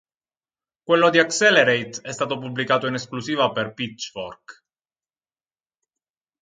Quello 0.81 1.11
di 1.11 1.19
"Accelerate" 1.19 2.01
è 2.01 2.11
stato 2.11 2.39
pubblicato 2.39 2.87
in 2.87 2.95
esclusiva 2.95 3.51
per 3.51 3.75
Pitchfork. 3.75 4.63